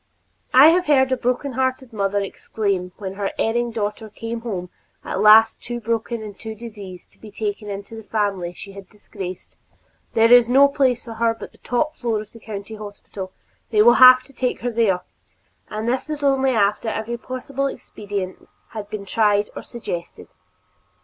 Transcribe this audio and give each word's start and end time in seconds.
I 0.51 0.69
have 0.69 0.87
heard 0.87 1.11
a 1.11 1.15
broken 1.15 1.51
hearted 1.51 1.93
mother 1.93 2.19
exclaim 2.21 2.91
when 2.97 3.13
her 3.13 3.31
erring 3.37 3.69
daughter 3.69 4.09
came 4.09 4.41
home 4.41 4.71
at 5.05 5.19
last 5.21 5.61
too 5.61 5.79
broken 5.79 6.23
and 6.23 6.35
diseased 6.35 7.11
to 7.11 7.19
be 7.19 7.29
taken 7.29 7.69
into 7.69 7.95
the 7.95 8.01
family 8.09 8.51
she 8.51 8.71
had 8.71 8.89
disgraced, 8.89 9.57
"There 10.15 10.33
is 10.33 10.49
no 10.49 10.67
place 10.69 11.05
for 11.05 11.13
her 11.13 11.35
but 11.35 11.51
the 11.51 11.59
top 11.59 11.97
floor 11.97 12.19
of 12.19 12.31
the 12.31 12.39
County 12.39 12.73
Hospital; 12.73 13.31
they 13.69 13.83
will 13.83 13.93
have 14.01 14.23
to 14.23 14.33
take 14.33 14.61
her 14.61 14.71
there," 14.71 15.01
and 15.69 15.87
this 15.87 16.23
only 16.23 16.49
after 16.49 16.89
every 16.89 17.17
possible 17.19 17.67
expedient 17.67 18.49
had 18.69 18.89
been 18.89 19.05
tried 19.05 19.51
or 19.55 19.61
suggested. 19.61 20.27